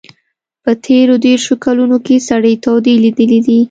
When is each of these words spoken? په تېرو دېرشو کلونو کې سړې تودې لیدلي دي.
په 0.63 0.71
تېرو 0.85 1.15
دېرشو 1.25 1.53
کلونو 1.65 1.97
کې 2.05 2.15
سړې 2.29 2.53
تودې 2.63 2.93
لیدلي 3.03 3.39
دي. 3.47 3.59